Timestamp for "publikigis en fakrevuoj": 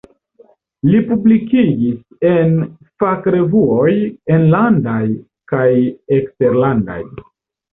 1.09-3.93